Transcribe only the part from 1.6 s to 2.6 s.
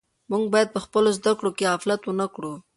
غفلت ونه کړو.